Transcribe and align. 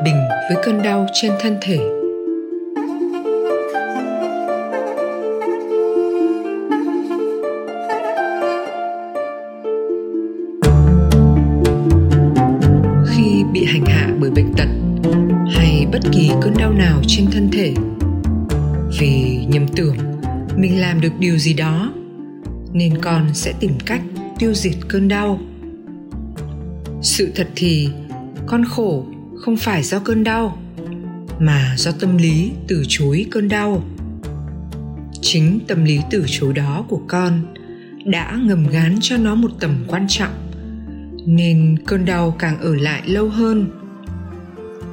hòa 0.00 0.04
bình 0.04 0.28
với 0.48 0.62
cơn 0.64 0.82
đau 0.82 1.06
trên 1.12 1.32
thân 1.40 1.56
thể. 1.60 1.78
Khi 13.06 13.44
bị 13.52 13.64
hành 13.64 13.84
hạ 13.86 14.08
bởi 14.20 14.30
bệnh 14.30 14.52
tật 14.56 14.68
hay 15.50 15.86
bất 15.92 16.00
kỳ 16.12 16.30
cơn 16.42 16.54
đau 16.58 16.72
nào 16.72 17.00
trên 17.06 17.26
thân 17.32 17.48
thể, 17.52 17.74
vì 19.00 19.44
nhầm 19.48 19.66
tưởng 19.76 19.96
mình 20.56 20.80
làm 20.80 21.00
được 21.00 21.12
điều 21.18 21.38
gì 21.38 21.54
đó, 21.54 21.92
nên 22.72 22.98
con 23.02 23.34
sẽ 23.34 23.52
tìm 23.60 23.72
cách 23.86 24.02
tiêu 24.38 24.54
diệt 24.54 24.74
cơn 24.88 25.08
đau. 25.08 25.38
Sự 27.02 27.32
thật 27.36 27.48
thì 27.56 27.88
con 28.46 28.64
khổ 28.64 29.04
không 29.40 29.56
phải 29.56 29.82
do 29.82 29.98
cơn 29.98 30.24
đau, 30.24 30.58
mà 31.38 31.74
do 31.76 31.92
tâm 31.92 32.16
lý 32.16 32.50
từ 32.68 32.84
chối 32.88 33.26
cơn 33.30 33.48
đau. 33.48 33.82
Chính 35.22 35.60
tâm 35.68 35.84
lý 35.84 36.00
từ 36.10 36.24
chối 36.28 36.52
đó 36.52 36.84
của 36.88 37.00
con 37.08 37.54
đã 38.04 38.38
ngầm 38.42 38.66
gán 38.66 38.98
cho 39.00 39.16
nó 39.16 39.34
một 39.34 39.50
tầm 39.60 39.84
quan 39.86 40.06
trọng, 40.08 40.32
nên 41.26 41.76
cơn 41.86 42.04
đau 42.04 42.36
càng 42.38 42.58
ở 42.60 42.74
lại 42.74 43.02
lâu 43.04 43.28
hơn. 43.28 43.70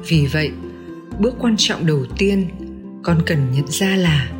Vì 0.08 0.26
vậy, 0.26 0.50
bước 1.18 1.34
quan 1.38 1.54
trọng 1.58 1.86
đầu 1.86 2.04
tiên 2.18 2.48
con 3.02 3.22
cần 3.26 3.38
nhận 3.52 3.66
ra 3.68 3.96
là 3.96 4.30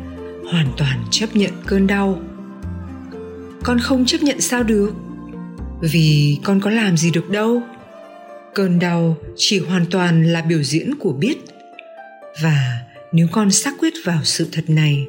hoàn 0.51 0.67
toàn 0.77 1.03
chấp 1.11 1.35
nhận 1.35 1.51
cơn 1.65 1.87
đau. 1.87 2.19
Con 3.63 3.79
không 3.79 4.05
chấp 4.05 4.23
nhận 4.23 4.41
sao 4.41 4.63
được? 4.63 4.93
Vì 5.81 6.39
con 6.43 6.59
có 6.59 6.69
làm 6.69 6.97
gì 6.97 7.11
được 7.11 7.29
đâu 7.29 7.61
cơn 8.53 8.79
đau 8.79 9.17
chỉ 9.35 9.59
hoàn 9.59 9.85
toàn 9.91 10.23
là 10.23 10.41
biểu 10.41 10.63
diễn 10.63 10.95
của 10.99 11.13
biết. 11.13 11.37
Và 12.41 12.79
nếu 13.11 13.27
con 13.31 13.51
xác 13.51 13.73
quyết 13.79 13.93
vào 14.03 14.19
sự 14.23 14.47
thật 14.51 14.63
này, 14.67 15.05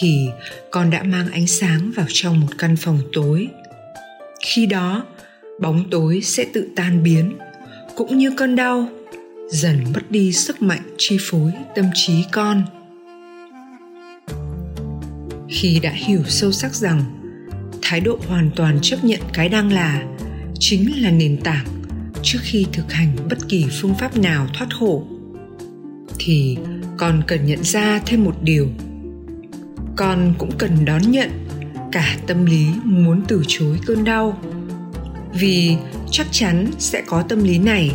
thì 0.00 0.28
con 0.70 0.90
đã 0.90 1.02
mang 1.02 1.30
ánh 1.30 1.46
sáng 1.46 1.90
vào 1.96 2.06
trong 2.08 2.40
một 2.40 2.46
căn 2.58 2.76
phòng 2.76 2.98
tối. 3.12 3.48
Khi 4.46 4.66
đó, 4.66 5.06
bóng 5.60 5.90
tối 5.90 6.20
sẽ 6.24 6.46
tự 6.52 6.68
tan 6.76 7.02
biến, 7.02 7.38
cũng 7.96 8.18
như 8.18 8.30
cơn 8.36 8.56
đau 8.56 8.88
dần 9.50 9.84
mất 9.94 10.10
đi 10.10 10.32
sức 10.32 10.62
mạnh 10.62 10.82
chi 10.96 11.18
phối 11.20 11.52
tâm 11.74 11.84
trí 11.94 12.24
con. 12.32 12.62
Khi 15.48 15.80
đã 15.82 15.90
hiểu 15.90 16.22
sâu 16.26 16.52
sắc 16.52 16.74
rằng 16.74 17.02
thái 17.82 18.00
độ 18.00 18.18
hoàn 18.28 18.50
toàn 18.56 18.78
chấp 18.82 19.04
nhận 19.04 19.20
cái 19.32 19.48
đang 19.48 19.72
là 19.72 20.04
chính 20.58 21.02
là 21.02 21.10
nền 21.10 21.40
tảng 21.40 21.66
trước 22.22 22.38
khi 22.42 22.66
thực 22.72 22.92
hành 22.92 23.16
bất 23.30 23.48
kỳ 23.48 23.66
phương 23.80 23.94
pháp 23.94 24.16
nào 24.16 24.46
thoát 24.54 24.74
khổ, 24.74 25.04
thì 26.18 26.56
con 26.96 27.22
cần 27.26 27.46
nhận 27.46 27.64
ra 27.64 28.00
thêm 28.06 28.24
một 28.24 28.34
điều. 28.42 28.68
Con 29.96 30.34
cũng 30.38 30.50
cần 30.58 30.84
đón 30.84 31.02
nhận 31.02 31.30
cả 31.92 32.16
tâm 32.26 32.46
lý 32.46 32.66
muốn 32.84 33.22
từ 33.28 33.42
chối 33.48 33.78
cơn 33.86 34.04
đau, 34.04 34.38
vì 35.34 35.76
chắc 36.10 36.26
chắn 36.30 36.70
sẽ 36.78 37.02
có 37.06 37.22
tâm 37.22 37.44
lý 37.44 37.58
này. 37.58 37.92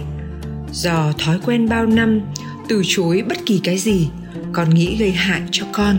Do 0.72 1.14
thói 1.18 1.40
quen 1.46 1.70
bao 1.70 1.86
năm 1.86 2.22
từ 2.70 2.82
chối 2.86 3.24
bất 3.30 3.38
kỳ 3.46 3.60
cái 3.64 3.78
gì, 3.78 4.10
con 4.54 4.70
nghĩ 4.70 4.96
gây 4.98 5.12
hại 5.12 5.42
cho 5.52 5.66
con. 5.72 5.98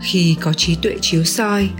Khi 0.00 0.36
có 0.40 0.52
trí 0.52 0.74
tuệ 0.74 0.96
chiếu 1.00 1.24
soi, 1.24 1.70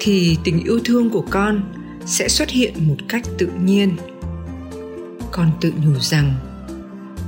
thì 0.00 0.36
tình 0.44 0.64
yêu 0.64 0.80
thương 0.84 1.10
của 1.10 1.24
con 1.30 1.62
sẽ 2.08 2.28
xuất 2.28 2.50
hiện 2.50 2.74
một 2.88 2.96
cách 3.08 3.22
tự 3.38 3.48
nhiên. 3.64 3.96
Con 5.32 5.50
tự 5.60 5.72
nhủ 5.84 5.92
rằng, 6.00 6.34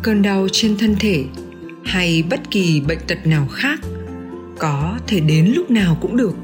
cơn 0.03 0.23
đau 0.23 0.49
trên 0.53 0.77
thân 0.77 0.97
thể 1.01 1.25
hay 1.85 2.23
bất 2.31 2.51
kỳ 2.51 2.81
bệnh 2.81 2.99
tật 3.07 3.27
nào 3.27 3.49
khác 3.53 3.81
có 4.59 4.99
thể 5.07 5.21
đến 5.21 5.53
lúc 5.55 5.71
nào 5.71 5.99
cũng 6.01 6.17
được, 6.17 6.35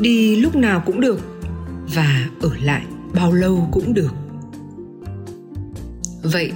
đi 0.00 0.36
lúc 0.36 0.56
nào 0.56 0.82
cũng 0.86 1.00
được 1.00 1.20
và 1.94 2.28
ở 2.40 2.50
lại 2.62 2.82
bao 3.14 3.32
lâu 3.32 3.68
cũng 3.72 3.94
được. 3.94 4.14
Vậy, 6.22 6.52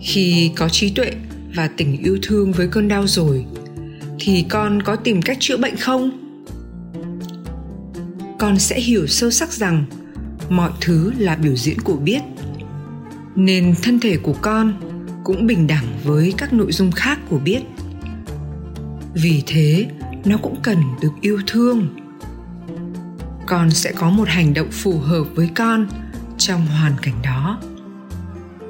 khi 0.00 0.50
có 0.56 0.68
trí 0.68 0.90
tuệ 0.90 1.12
và 1.54 1.68
tình 1.76 2.02
yêu 2.02 2.18
thương 2.22 2.52
với 2.52 2.68
cơn 2.68 2.88
đau 2.88 3.06
rồi, 3.06 3.44
thì 4.20 4.44
con 4.48 4.82
có 4.82 4.96
tìm 4.96 5.22
cách 5.22 5.36
chữa 5.40 5.56
bệnh 5.56 5.76
không? 5.76 6.10
Con 8.38 8.58
sẽ 8.58 8.80
hiểu 8.80 9.06
sâu 9.06 9.30
sắc 9.30 9.52
rằng 9.52 9.84
mọi 10.48 10.70
thứ 10.80 11.12
là 11.18 11.36
biểu 11.36 11.56
diễn 11.56 11.80
của 11.80 11.96
biết. 11.96 12.20
Nên 13.34 13.74
thân 13.82 14.00
thể 14.00 14.16
của 14.16 14.34
con 14.40 14.74
cũng 15.24 15.46
bình 15.46 15.66
đẳng 15.66 15.84
với 16.04 16.34
các 16.38 16.52
nội 16.52 16.72
dung 16.72 16.92
khác 16.92 17.18
của 17.28 17.38
biết. 17.38 17.62
Vì 19.14 19.42
thế, 19.46 19.86
nó 20.24 20.36
cũng 20.36 20.56
cần 20.62 20.78
được 21.00 21.12
yêu 21.20 21.40
thương. 21.46 21.88
Con 23.46 23.70
sẽ 23.70 23.92
có 23.92 24.10
một 24.10 24.28
hành 24.28 24.54
động 24.54 24.68
phù 24.70 24.98
hợp 24.98 25.24
với 25.34 25.50
con 25.54 25.86
trong 26.38 26.66
hoàn 26.66 26.92
cảnh 27.02 27.22
đó. 27.22 27.60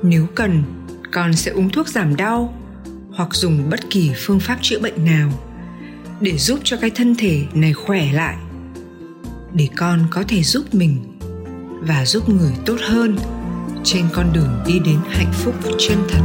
Nếu 0.03 0.27
cần, 0.35 0.63
con 1.13 1.35
sẽ 1.35 1.51
uống 1.51 1.71
thuốc 1.71 1.89
giảm 1.89 2.17
đau 2.17 2.55
hoặc 3.15 3.35
dùng 3.35 3.71
bất 3.71 3.81
kỳ 3.91 4.11
phương 4.17 4.41
pháp 4.41 4.59
chữa 4.63 4.81
bệnh 4.81 5.05
nào 5.05 5.31
để 6.21 6.39
giúp 6.39 6.61
cho 6.65 6.77
cái 6.77 6.91
thân 6.91 7.15
thể 7.19 7.45
này 7.55 7.73
khỏe 7.73 8.13
lại, 8.13 8.37
để 9.55 9.69
con 9.77 10.07
có 10.11 10.25
thể 10.29 10.43
giúp 10.43 10.75
mình 10.75 11.12
và 11.87 12.05
giúp 12.05 12.29
người 12.29 12.53
tốt 12.67 12.77
hơn. 12.81 13.17
Trên 13.85 14.05
con 14.13 14.33
đường 14.33 14.63
đi 14.67 14.79
đến 14.79 14.99
hạnh 15.09 15.33
phúc 15.33 15.55
chân 15.79 15.99
thật. 16.09 16.21